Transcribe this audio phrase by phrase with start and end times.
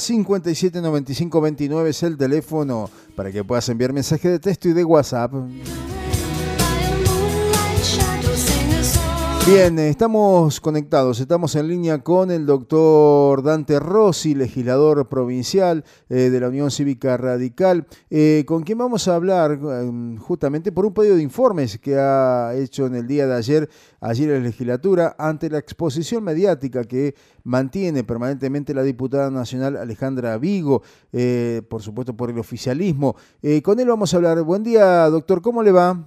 [0.00, 4.84] 57 95 29 es el teléfono para que puedas enviar mensaje de texto y de
[4.84, 5.32] WhatsApp.
[9.46, 16.40] Bien, estamos conectados, estamos en línea con el doctor Dante Rossi, legislador provincial eh, de
[16.40, 21.16] la Unión Cívica Radical, eh, con quien vamos a hablar eh, justamente por un pedido
[21.16, 25.48] de informes que ha hecho en el día de ayer, ayer en la legislatura, ante
[25.48, 30.82] la exposición mediática que mantiene permanentemente la diputada nacional Alejandra Vigo,
[31.68, 33.16] por supuesto por el oficialismo.
[33.64, 34.42] con él vamos a hablar.
[34.42, 36.06] Buen día, doctor, ¿cómo le va?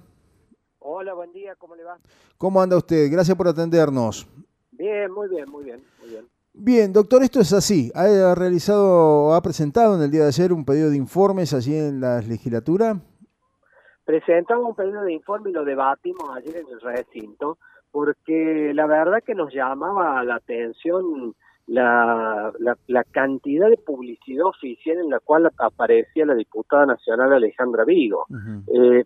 [0.86, 1.96] Hola, buen día, ¿cómo le va?
[2.36, 3.10] ¿Cómo anda usted?
[3.10, 4.28] Gracias por atendernos.
[4.70, 6.28] Bien, muy bien, muy bien, muy bien.
[6.52, 7.90] Bien, doctor, esto es así.
[7.94, 12.02] Ha realizado, ha presentado en el día de ayer un pedido de informes allí en
[12.02, 13.00] la legislatura.
[14.04, 17.56] Presentamos un pedido de informe y lo debatimos ayer en el recinto,
[17.90, 21.34] porque la verdad que nos llamaba la atención
[21.66, 22.52] la,
[22.86, 28.26] la, cantidad de publicidad oficial en la cual aparecía la diputada nacional Alejandra Vigo.
[28.66, 29.04] eh,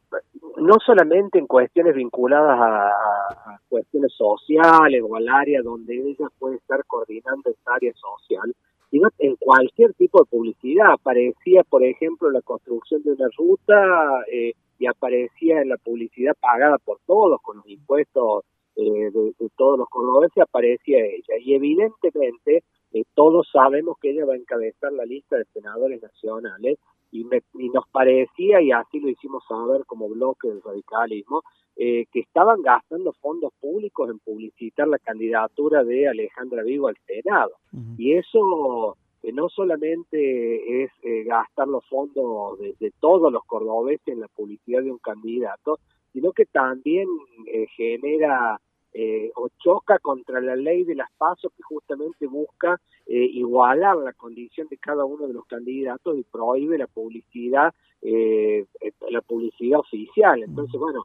[0.56, 6.84] no solamente en cuestiones vinculadas a, cuestiones sociales o al área donde ella puede estar
[6.87, 8.55] coordinando esa área social,
[8.91, 10.93] sino en cualquier tipo de publicidad.
[10.93, 16.78] Aparecía, por ejemplo, la construcción de una ruta eh, y aparecía en la publicidad pagada
[16.78, 18.45] por todos, con los impuestos
[18.79, 21.34] eh, de, todos los cordobeses, aparecía ella.
[21.41, 22.62] Y evidentemente
[22.93, 26.79] eh, todos sabemos que ella va a encabezar la lista de senadores nacionales
[27.11, 31.43] y, nos parecía, y así lo hicimos saber como bloque del radicalismo,
[31.77, 37.53] eh, que estaban gastando fondos públicos en publicitar la candidatura de Alejandra Vigo al Senado.
[37.97, 44.21] Y eso que no solamente es eh, gastar los fondos de, todos los cordobeses en
[44.21, 45.79] la publicidad de un candidato,
[46.12, 47.09] sino que también
[47.47, 48.61] eh, genera
[48.94, 54.12] eh, o choca contra la ley de las pasos que justamente busca eh, igualar la
[54.14, 58.64] condición de cada uno de los candidatos y prohíbe la publicidad eh,
[59.11, 60.42] la publicidad oficial.
[60.42, 61.05] Entonces bueno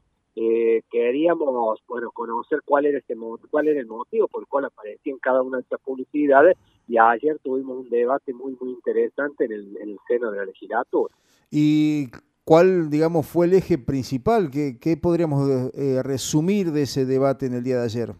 [0.90, 3.14] queríamos bueno conocer cuál era este
[3.50, 6.56] cuál era el motivo por el cual aparecía en cada una de estas publicidades
[6.88, 10.46] y ayer tuvimos un debate muy muy interesante en el, en el seno de la
[10.46, 11.14] legislatura.
[11.50, 12.08] Y
[12.44, 14.50] ¿Cuál, digamos, fue el eje principal?
[14.50, 18.14] ¿Qué, qué podríamos eh, resumir de ese debate en el día de ayer?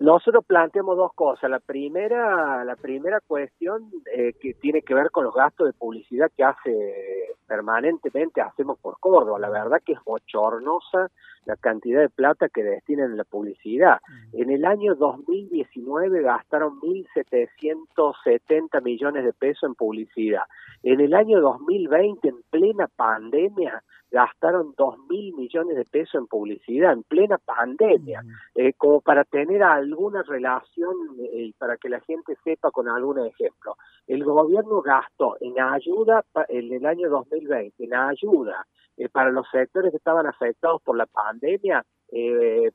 [0.00, 1.50] Nosotros planteamos dos cosas.
[1.50, 6.30] La primera, la primera cuestión eh, que tiene que ver con los gastos de publicidad
[6.34, 9.38] que hace permanentemente hacemos por Córdoba.
[9.38, 11.10] La verdad que es bochornosa
[11.44, 13.98] la cantidad de plata que destinan en la publicidad.
[14.32, 20.44] En el año 2019 gastaron 1.770 millones de pesos en publicidad.
[20.82, 27.02] En el año 2020, en plena pandemia, gastaron 2.000 millones de pesos en publicidad, en
[27.04, 28.22] plena pandemia,
[28.54, 33.18] eh, como para tener alguna relación y eh, para que la gente sepa con algún
[33.20, 33.76] ejemplo.
[34.06, 38.66] El gobierno gastó en ayuda en el año 2020, en ayuda
[38.96, 42.70] eh, para los sectores que estaban afectados por la pandemia, eh,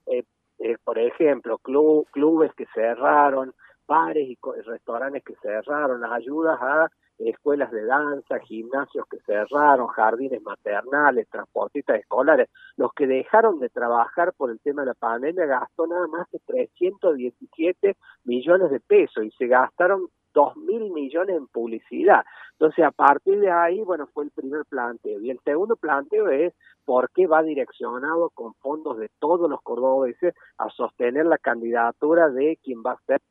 [0.60, 3.54] eh, por ejemplo, clubes que cerraron,
[3.88, 10.42] bares y restaurantes que cerraron, las ayudas a escuelas de danza, gimnasios que cerraron, jardines
[10.42, 15.88] maternales, transportistas escolares, los que dejaron de trabajar por el tema de la pandemia gastó
[15.88, 22.26] nada más de 317 millones de pesos y se gastaron dos mil millones en publicidad.
[22.52, 25.22] Entonces, a partir de ahí, bueno, fue el primer planteo.
[25.22, 30.36] Y el segundo planteo es por qué va direccionado con fondos de todos los cordobeses
[30.58, 33.22] a sostener la candidatura de quien va a ser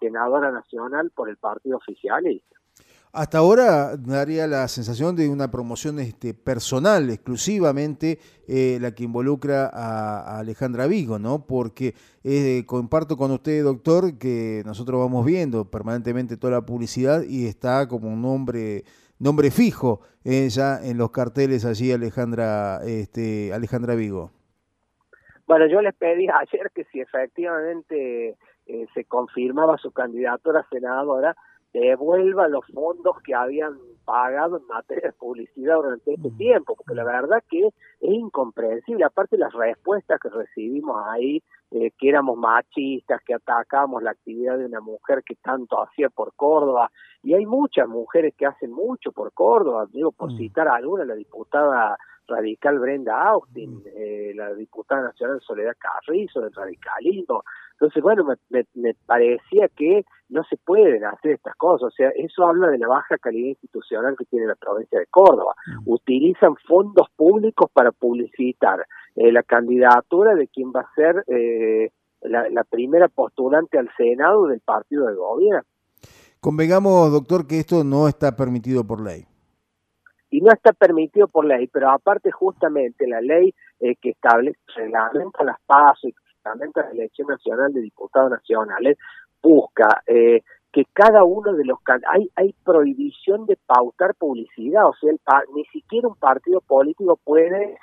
[0.00, 2.56] senadora nacional por el partido oficialista.
[3.16, 9.70] Hasta ahora daría la sensación de una promoción este, personal, exclusivamente eh, la que involucra
[9.72, 11.46] a, Alejandra Vigo, ¿no?
[11.46, 11.94] Porque
[12.24, 17.88] eh, comparto con usted, doctor, que nosotros vamos viendo permanentemente toda la publicidad y está
[17.88, 18.84] como un nombre
[19.18, 24.30] nombre fijo ya en los carteles allí Alejandra este, Alejandra Vigo.
[25.46, 31.36] Bueno, yo les pedí ayer que si efectivamente eh, se confirmaba su candidatura a senadora,
[31.80, 36.36] devuelva los fondos que habían pagado en materia de publicidad durante este mm.
[36.36, 41.42] tiempo, porque la verdad que es incomprensible, aparte las respuestas que recibimos ahí,
[41.72, 46.34] eh, que éramos machistas, que atacábamos la actividad de una mujer que tanto hacía por
[46.34, 46.90] Córdoba,
[47.22, 50.36] y hay muchas mujeres que hacen mucho por Córdoba, digo, por mm.
[50.36, 51.98] citar a alguna, la diputada
[52.28, 53.82] radical Brenda Austin, mm.
[53.96, 57.42] eh, la diputada nacional Soledad Carrizo del radicalismo,
[57.78, 61.88] entonces, bueno, me, parecía que no se pueden hacer estas cosas.
[61.88, 65.54] O sea, eso habla de la baja calidad institucional que tiene la provincia de Córdoba.
[65.66, 65.82] Mm.
[65.84, 71.90] Utilizan fondos públicos para publicitar eh, la candidatura de quien va a ser eh,
[72.22, 75.62] la, primera postulante al Senado del partido de gobierno.
[76.40, 79.26] Convengamos, doctor, que esto no está permitido por ley.
[80.30, 85.44] Y no está permitido por ley, pero aparte justamente la ley eh, que establece, reglamenta
[85.44, 86.14] las pasos y
[86.46, 88.98] reglamenta la elección nacional de diputados nacionales,
[89.42, 91.78] busca eh, que cada uno de los
[92.12, 95.20] hay hay prohibición de pautar publicidad, o sea, el,
[95.54, 97.78] ni siquiera un partido político puede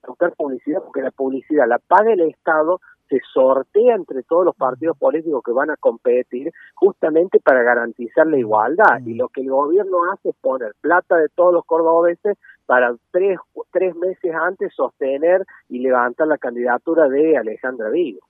[0.00, 4.96] pautar publicidad porque la publicidad la paga el Estado se sortea entre todos los partidos
[4.98, 9.00] políticos que van a competir justamente para garantizar la igualdad.
[9.04, 12.36] Y lo que el gobierno hace es poner plata de todos los cordobeses
[12.66, 13.38] para tres,
[13.72, 18.20] tres meses antes sostener y levantar la candidatura de Alejandra Vigo.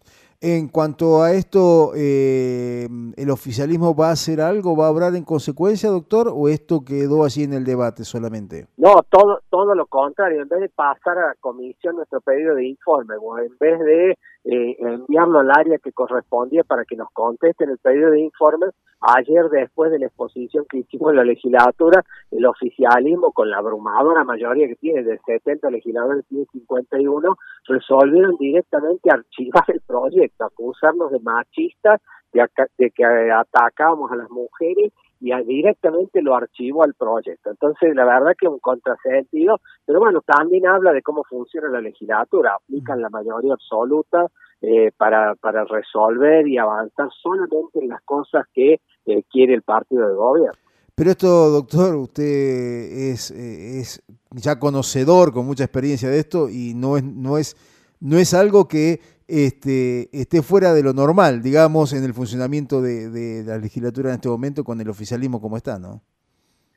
[0.41, 2.87] En cuanto a esto, eh,
[3.17, 7.25] ¿el oficialismo va a hacer algo, va a obrar en consecuencia, doctor, o esto quedó
[7.25, 8.67] así en el debate solamente?
[8.77, 10.43] No, todo, todo lo contrario.
[10.43, 14.11] En vez de pasar a la comisión nuestro pedido de informe, o en vez de
[14.45, 18.67] eh, enviarlo al área que correspondía para que nos contesten el pedido de informe,
[19.01, 24.23] ayer después de la exposición que hicimos en la legislatura, el oficialismo, con la abrumadora
[24.27, 27.37] mayoría que tiene, de 70 legisladores, tiene 51,
[27.67, 32.01] resolvieron directamente archivar el proyecto acusarnos de machistas,
[32.33, 37.51] de, que atacábamos a las mujeres y directamente lo archivó al proyecto.
[37.51, 41.81] Entonces, la verdad que es un contrasentido, pero bueno, también habla de cómo funciona la
[41.81, 44.27] legislatura, aplican la mayoría absoluta
[44.61, 50.07] eh, para, para resolver y avanzar solamente en las cosas que eh, quiere el partido
[50.07, 50.66] de gobierno.
[50.97, 56.73] Pero esto, doctor, usted es, eh, es ya conocedor, con mucha experiencia de esto, y
[56.75, 57.55] no es, no es,
[58.01, 63.45] no es algo que este, esté fuera de lo normal, digamos, en el funcionamiento de,
[63.45, 66.01] la legislatura en este momento con el oficialismo como está, ¿no?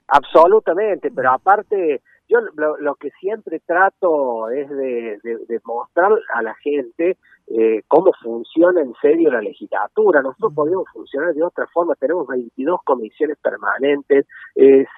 [0.09, 7.17] Absolutamente, pero aparte, yo lo, que siempre trato es de, de, mostrar a la gente
[7.49, 10.21] eh, cómo funciona en serio la legislatura.
[10.21, 14.25] Nosotros podemos funcionar de otra forma, tenemos 22 comisiones permanentes,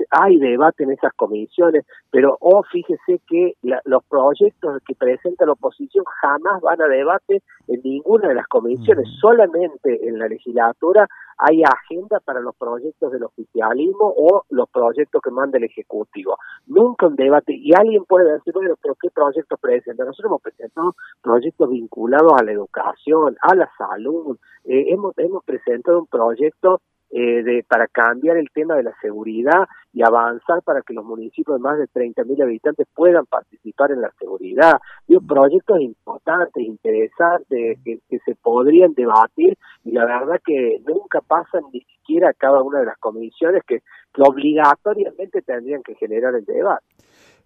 [0.10, 3.54] hay debate en esas comisiones, pero oh, fíjese que
[3.86, 9.08] los proyectos que presenta la oposición jamás van a debate en ninguna de las comisiones,
[9.20, 11.08] solamente en la legislatura
[11.44, 16.38] hay agenda para los proyectos del oficialismo o los proyectos que manda el Ejecutivo.
[16.68, 20.06] Nunca un debate, y alguien puede decir, bueno, pero ¿qué proyectos presenta?
[20.06, 26.00] Nosotros hemos presentado proyectos vinculados a la educación, a la salud, eh, hemos, hemos presentado
[26.00, 26.82] un proyecto
[27.14, 31.58] eh, de, para cambiar el tema de la seguridad y avanzar para que los municipios
[31.58, 34.80] de más de 30.000 habitantes puedan participar en la seguridad.
[35.08, 41.64] Digo, proyectos importantes, interesantes, que, que se podrían debatir y la verdad que nunca pasan
[41.74, 43.80] ni siquiera a cada una de las comisiones que,
[44.14, 46.86] que obligatoriamente tendrían que generar el debate.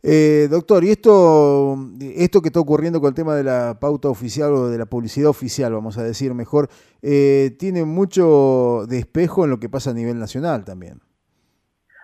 [0.04, 4.54] Eh, doctor, y esto, esto que está ocurriendo con el tema de la pauta oficial
[4.54, 6.70] o de la publicidad oficial, vamos a decir mejor,
[7.02, 11.02] eh, tiene mucho de espejo en lo que pasa a nivel nacional también.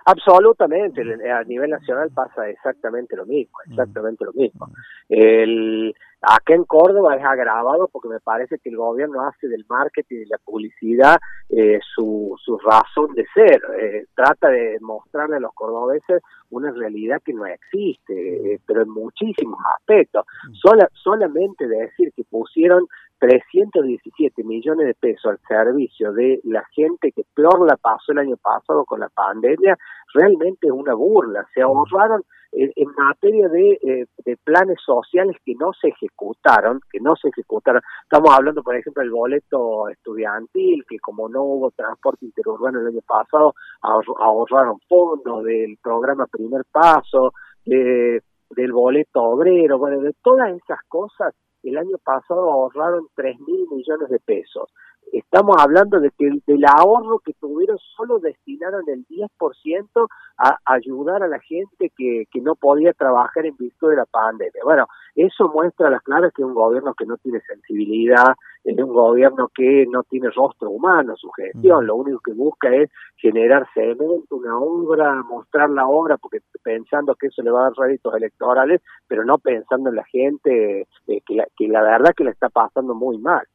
[0.06, 1.02] Absolutamente,
[1.32, 3.72] a nivel nacional pasa exactamente lo mismo, mm.
[3.72, 4.68] exactamente lo mismo.
[5.10, 10.22] El, acá en Córdoba es agravado porque me parece que el gobierno hace del marketing
[10.22, 11.18] y la publicidad
[11.50, 17.22] eh, su, su razón de ser, eh, trata de mostrarle a los cordobeses una realidad
[17.24, 20.26] que no existe, eh, pero en muchísimos aspectos.
[20.48, 20.54] Mm.
[20.54, 22.88] Sola, solamente decir que pusieron
[23.22, 28.36] 317 millones de pesos al servicio de la gente que peor la pasó el año
[28.38, 29.78] pasado con la pandemia,
[30.16, 31.46] realmente es una burla.
[31.54, 37.16] Se ahorraron en, materia de, eh, de, planes sociales que no se ejecutaron, que no
[37.16, 37.84] se ejecutaron.
[38.02, 43.02] Estamos hablando, por ejemplo, del boleto estudiantil, que como no hubo transporte interurbano el año
[43.08, 51.36] pasado, ahorraron fondos del programa Primer Paso, del boleto obrero, bueno, de todas esas cosas
[51.64, 54.70] el año pasado ahorraron 3 mil millones de pesos.
[55.12, 61.28] Estamos hablando de que del ahorro que tuvieron solo destinaron el 10% a ayudar a
[61.28, 64.62] la gente que, que no podía trabajar en virtud de la pandemia.
[64.64, 68.78] Bueno, eso muestra a las claras que es un gobierno que no tiene sensibilidad, es
[68.78, 71.88] un gobierno que no tiene rostro humano, su gestión, mm.
[71.88, 77.28] lo único que busca es generar cemento, una obra, mostrar la obra, porque pensando que
[77.28, 81.36] eso le va a dar réditos electorales, pero no pensando en la gente eh, que,
[81.36, 83.46] la, que la verdad que la está pasando muy mal.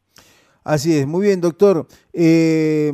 [0.66, 1.86] Así es, muy bien, doctor.
[2.12, 2.92] Eh,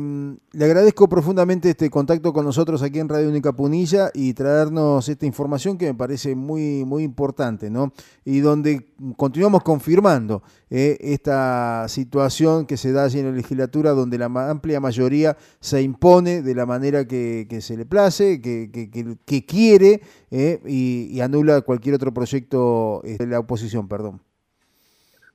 [0.51, 5.25] le agradezco profundamente este contacto con nosotros aquí en Radio Única Punilla y traernos esta
[5.25, 7.91] información que me parece muy, muy importante, ¿no?
[8.25, 14.19] Y donde continuamos confirmando eh, esta situación que se da allí en la legislatura, donde
[14.19, 18.69] la amplia mayoría se impone de la manera que, se le place, que,
[19.25, 19.99] que, quiere
[20.29, 24.21] eh, y, y anula cualquier otro proyecto de la oposición, perdón.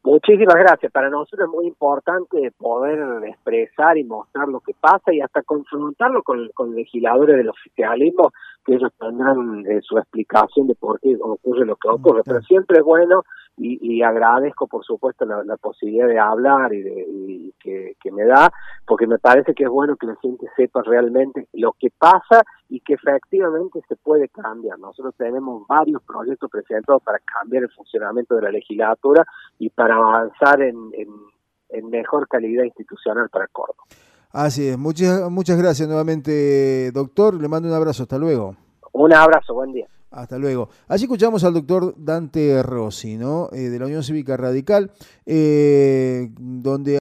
[0.09, 0.91] Muchísimas gracias.
[0.91, 6.23] Para nosotros es muy importante poder expresar y mostrar lo que pasa y hasta confrontarlo
[6.23, 8.33] con, con legisladores del oficialismo,
[8.65, 12.23] que ellos tendrán eh, su explicación de por qué ocurre lo que ocurre.
[12.25, 13.23] Pero siempre es bueno
[13.59, 18.53] y, agradezco, por supuesto, la, posibilidad de hablar y, de, que, que me da,
[18.87, 22.81] porque me parece que es bueno que la gente sepa realmente lo que pasa y
[22.81, 24.79] que efectivamente se puede cambiar.
[24.79, 29.25] Nosotros tenemos varios proyectos presentados para cambiar el funcionamiento de la legislatura
[29.59, 30.77] y para avanzar en,
[31.71, 33.85] en, mejor calidad institucional para Córdoba.
[34.33, 34.79] Así es.
[34.79, 37.41] Muchas, muchas gracias nuevamente, doctor.
[37.41, 38.03] Le mando un abrazo.
[38.03, 38.57] Hasta luego.
[38.93, 39.55] Un abrazo.
[39.55, 39.89] Buen día.
[40.11, 40.71] Hasta luego.
[40.89, 43.51] Allí escuchamos al doctor Dante Rossi, ¿no?
[43.53, 44.91] Eh, de la Unión Cívica Radical,
[45.27, 46.97] eh, donde